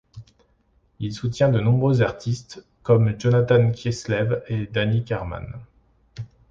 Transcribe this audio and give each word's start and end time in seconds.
Il 0.99 1.13
soutient 1.13 1.49
de 1.49 1.59
nombreux 1.59 2.01
artistes 2.01 2.65
comme 2.81 3.19
Jonathan 3.19 3.69
Kis-Lev 3.71 4.43
et 4.47 4.65
Danny 4.65 5.03
Kerman. 5.05 5.59